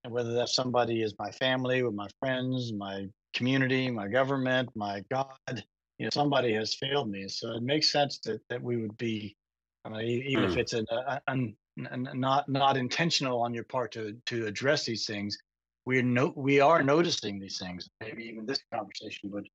[0.03, 5.03] And whether that somebody is my family, or my friends, my community, my government, my
[5.09, 5.63] God,
[5.97, 7.27] you know, somebody has failed me.
[7.27, 9.35] So it makes sense that that we would be,
[9.83, 10.51] I mean, even mm.
[10.51, 15.37] if it's an, an not not intentional on your part to to address these things
[15.85, 17.89] we're no we are noticing these things.
[18.01, 19.47] Maybe even this conversation would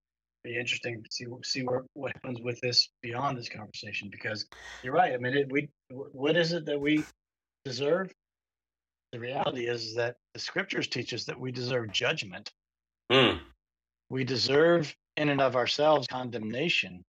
[0.45, 4.47] be interesting to see see where, what happens with this beyond this conversation because
[4.83, 7.05] you're right i mean it, we what is it that we
[7.65, 8.13] deserve?
[9.13, 12.51] The reality is that the scriptures teach us that we deserve judgment.
[13.11, 13.41] Mm.
[14.09, 17.03] we deserve in and of ourselves condemnation.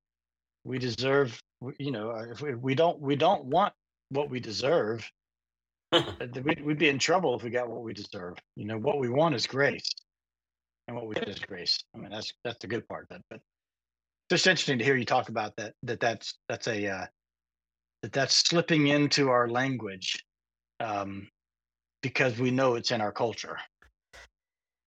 [0.64, 1.40] We deserve
[1.78, 3.74] you know, if we, we don't we don't want
[4.12, 5.10] what we deserve,
[5.92, 8.38] we'd, we'd be in trouble if we got what we deserve.
[8.56, 9.90] You know, what we want is grace,
[10.88, 11.84] and what we get is grace.
[11.96, 13.22] I mean, that's that's the good part it.
[13.30, 15.74] But it's just interesting to hear you talk about that.
[15.84, 17.06] That that's that's a uh,
[18.04, 20.24] that that's slipping into our language
[20.80, 21.28] um,
[22.02, 23.58] because we know it's in our culture.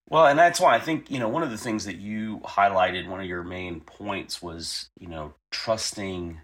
[0.08, 3.08] Well, and that's why I think, you know, one of the things that you highlighted,
[3.08, 6.40] one of your main points was, you know, trusting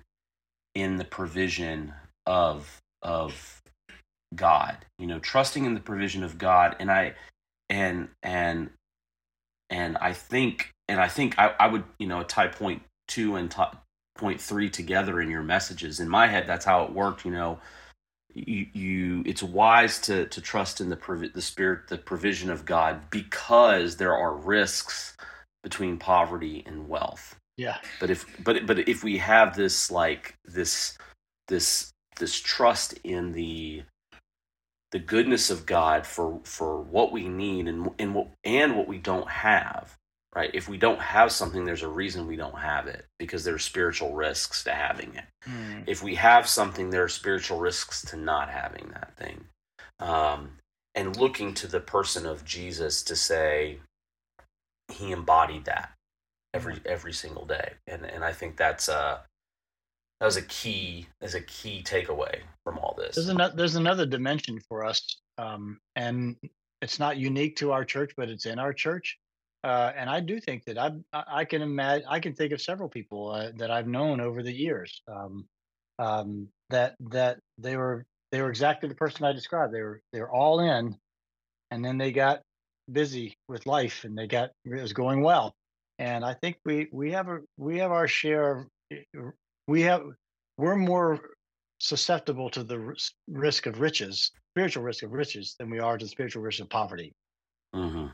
[0.74, 1.92] in the provision
[2.30, 3.60] of of
[4.34, 6.76] God, you know, trusting in the provision of God.
[6.78, 7.14] And I
[7.68, 8.70] and and
[9.68, 13.50] and I think and I think I, I would, you know, tie point two and
[13.50, 13.62] t-
[14.16, 15.98] point three together in your messages.
[15.98, 17.58] In my head, that's how it worked, you know
[18.34, 23.10] you, you it's wise to to trust in the the spirit the provision of God
[23.10, 25.16] because there are risks
[25.62, 27.36] between poverty and wealth.
[27.56, 27.78] Yeah.
[27.98, 30.96] But if but but if we have this like this
[31.48, 33.82] this this trust in the
[34.92, 38.98] the goodness of God for for what we need and and what and what we
[38.98, 39.96] don't have,
[40.34, 40.50] right?
[40.54, 44.14] If we don't have something, there's a reason we don't have it because there's spiritual
[44.14, 45.24] risks to having it.
[45.48, 45.84] Mm.
[45.86, 49.46] If we have something, there are spiritual risks to not having that thing.
[49.98, 50.58] Um,
[50.94, 53.78] and looking to the person of Jesus to say
[54.88, 55.92] he embodied that
[56.52, 56.80] every hmm.
[56.86, 59.18] every single day, and and I think that's uh
[60.20, 63.16] that was a key is a key takeaway from all this.
[63.16, 66.36] There's another there's another dimension for us, um, and
[66.82, 69.18] it's not unique to our church, but it's in our church.
[69.64, 72.88] Uh, and I do think that I I can imagine I can think of several
[72.88, 75.46] people uh, that I've known over the years um,
[75.98, 79.72] um, that that they were they were exactly the person I described.
[79.72, 80.96] They were they were all in,
[81.70, 82.42] and then they got
[82.92, 85.54] busy with life and they got it was going well.
[85.98, 88.66] And I think we we have a we have our share
[89.14, 89.32] of
[89.70, 90.02] we have
[90.58, 91.20] we're more
[91.78, 92.94] susceptible to the
[93.28, 96.68] risk of riches, spiritual risk of riches, than we are to the spiritual risk of
[96.68, 97.14] poverty.
[97.74, 98.06] Mm-hmm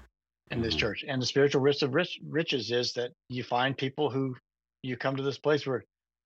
[0.50, 0.80] in this mm-hmm.
[0.80, 1.04] church.
[1.06, 4.34] And the spiritual risk of rich, riches is that you find people who
[4.82, 5.84] you come to this place where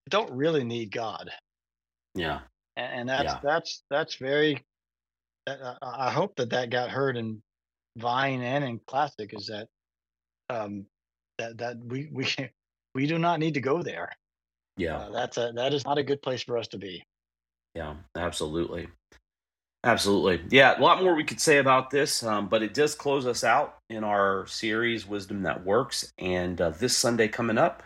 [0.08, 1.30] don't really need God.
[2.14, 2.40] Yeah.
[2.76, 3.40] And, and that's yeah.
[3.42, 4.62] that's that's very.
[5.46, 7.42] Uh, I hope that that got heard in
[7.96, 9.68] Vine and in Classic is that
[10.54, 10.86] um
[11.38, 12.26] that that we we
[12.94, 14.10] we do not need to go there.
[14.80, 14.96] Yeah.
[14.96, 17.04] Uh, that's a that is not a good place for us to be.
[17.74, 18.88] Yeah, absolutely.
[19.84, 20.40] Absolutely.
[20.50, 23.44] Yeah, a lot more we could say about this, um, but it does close us
[23.44, 26.12] out in our series, Wisdom That Works.
[26.18, 27.82] And uh, this Sunday coming up,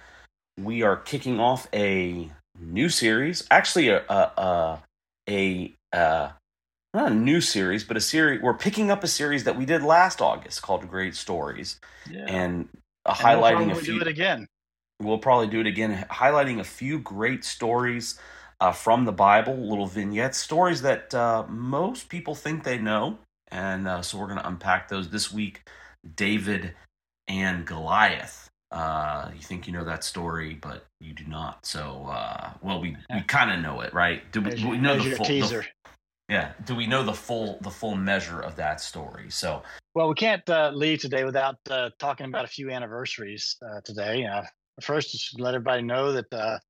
[0.61, 3.47] we are kicking off a new series.
[3.51, 4.83] Actually, a, a,
[5.29, 6.33] a, a
[6.95, 8.41] not a new series, but a series.
[8.41, 11.79] We're picking up a series that we did last August called Great Stories.
[12.11, 12.25] Yeah.
[12.27, 12.69] And
[13.07, 13.95] uh, highlighting we'll a few.
[13.95, 14.49] do it again.
[15.05, 18.19] We'll probably do it again, highlighting a few great stories
[18.61, 23.19] uh, from the Bible, little vignettes, stories that uh, most people think they know.
[23.49, 25.69] And uh, so we're going to unpack those this week.
[26.17, 26.75] David
[27.29, 28.51] and Goliath.
[28.71, 31.65] Uh, you think you know that story, but you do not.
[31.65, 34.31] So, uh, well, we, we kind of know it, right?
[34.33, 35.61] Do we, do we know the full teaser?
[35.61, 36.53] The, yeah.
[36.65, 39.31] Do we know the full the full measure of that story?
[39.31, 39.63] So,
[39.95, 41.57] well, we can't uh, leave today without
[41.99, 44.27] talking about a few anniversaries today.
[44.81, 46.61] First, let everybody know that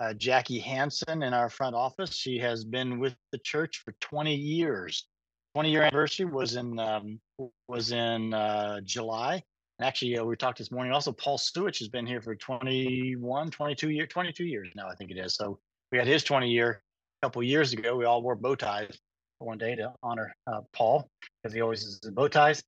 [0.00, 2.14] uh, Jackie Hanson in our front office.
[2.14, 5.06] She has been with the church for 20 years.
[5.54, 7.20] 20 year anniversary was in um,
[7.68, 9.42] was in uh, July.
[9.78, 10.92] And actually, uh, we talked this morning.
[10.92, 15.10] Also, Paul Stewart has been here for 21, 22 years, 22 years now, I think
[15.10, 15.34] it is.
[15.34, 15.58] So
[15.90, 16.82] we had his 20 year
[17.22, 17.96] a couple years ago.
[17.96, 18.98] We all wore bow ties
[19.38, 21.08] one day to honor uh, Paul
[21.42, 22.62] because he always is in bow ties.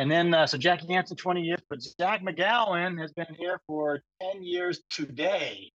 [0.00, 4.00] And then, uh, so Jackie Hanson, 20 years, but Zac McGowan has been here for
[4.22, 5.70] 10 years today.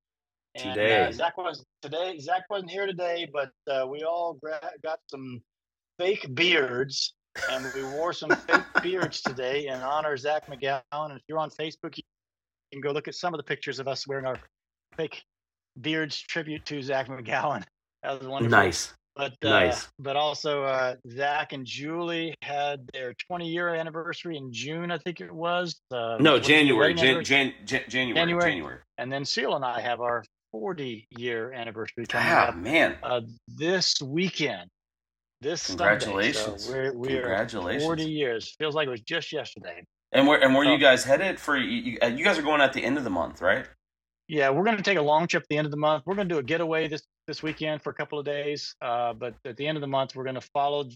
[0.55, 1.03] And, today.
[1.03, 2.17] Uh, Zac was today.
[2.17, 5.43] Zac wasn't here today, but uh, we all gra- got some
[5.99, 7.13] fake beards,
[7.51, 10.82] and we wore some fake beards today in honor of Zac McGowan.
[10.91, 12.03] And if you're on Facebook, you
[12.73, 14.39] can go look at some of the pictures of us wearing our
[14.97, 15.21] fake
[15.80, 17.63] beards tribute to Zac McGowan.
[18.01, 18.57] That was wonderful.
[18.57, 18.91] Nice.
[19.16, 19.88] But uh, nice.
[19.97, 25.22] But also, uh, Zac and Julie had their 20 year anniversary in June, I think
[25.22, 25.80] it was.
[25.91, 28.51] Uh, no, January, Jan- Jan- Jan- January, January.
[28.51, 28.78] January.
[28.97, 32.97] And then Seal and I have our 40 year anniversary coming ah, up man.
[33.03, 34.70] Uh, this weekend.
[35.41, 36.66] This Congratulations.
[36.66, 37.84] So we're, we're Congratulations.
[37.84, 38.55] 40 years.
[38.57, 39.84] Feels like it was just yesterday.
[40.11, 42.61] And where and where so, you guys headed for you, uh, you guys are going
[42.61, 43.68] at the end of the month, right?
[44.28, 46.03] Yeah, we're going to take a long trip at the end of the month.
[46.05, 48.76] We're going to do a getaway this this weekend for a couple of days.
[48.82, 50.89] Uh, but at the end of the month, we're going to follow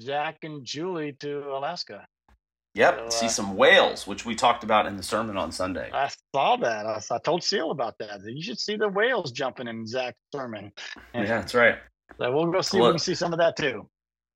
[0.00, 2.06] Zac and Julie to Alaska.
[2.74, 5.90] Yep, so, see uh, some whales, which we talked about in the sermon on Sunday.
[5.94, 6.84] I saw that.
[6.84, 8.20] I, I told Seal about that.
[8.24, 10.72] You should see the whales jumping in Zac's sermon.
[11.14, 11.78] And yeah, that's right.
[12.18, 12.78] So we'll go see.
[12.78, 13.88] We can see some of that too.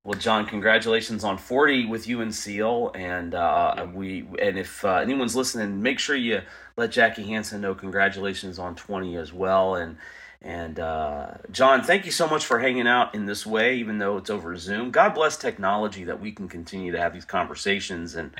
[0.03, 4.95] Well, John, congratulations on 40 with you and Seal, and uh, we and if uh,
[4.95, 6.41] anyone's listening, make sure you
[6.75, 9.97] let Jackie Hanson know congratulations on 20 as well, and
[10.41, 14.17] and uh, John, thank you so much for hanging out in this way, even though
[14.17, 14.89] it's over Zoom.
[14.89, 18.31] God bless technology that we can continue to have these conversations, and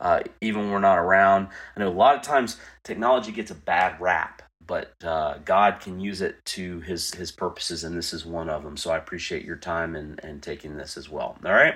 [0.00, 1.48] uh, even when we're not around.
[1.76, 4.40] I know a lot of times technology gets a bad rap,
[4.70, 8.62] but uh, God can use it to His His purposes, and this is one of
[8.62, 8.76] them.
[8.76, 11.36] So I appreciate your time and and taking this as well.
[11.44, 11.74] All right,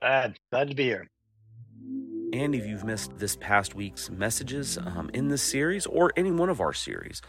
[0.00, 1.08] glad glad to be here.
[2.32, 6.50] And if you've missed this past week's messages um, in this series or any one
[6.50, 7.20] of our series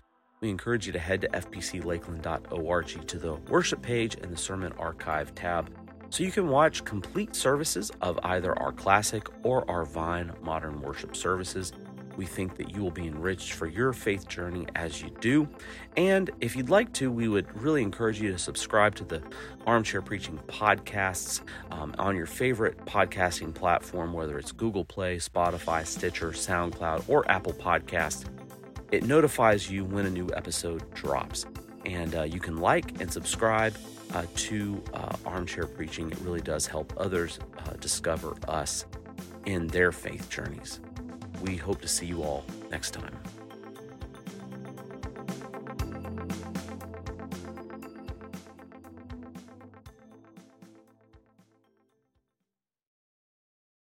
[0.41, 5.33] we encourage you to head to fpclakeland.org to the worship page and the sermon archive
[5.33, 5.71] tab
[6.09, 11.15] so you can watch complete services of either our classic or our Vine modern worship
[11.15, 11.73] services.
[12.17, 15.47] We think that you will be enriched for your faith journey as you do.
[15.97, 19.21] And if you'd like to, we would really encourage you to subscribe to the
[19.65, 21.41] Armchair Preaching podcasts
[21.71, 27.53] um, on your favorite podcasting platform, whether it's Google Play, Spotify, Stitcher, SoundCloud, or Apple
[27.53, 28.25] Podcasts.
[28.91, 31.45] It notifies you when a new episode drops.
[31.85, 33.75] And uh, you can like and subscribe
[34.13, 36.11] uh, to uh, Armchair Preaching.
[36.11, 38.85] It really does help others uh, discover us
[39.45, 40.79] in their faith journeys.
[41.41, 43.13] We hope to see you all next time.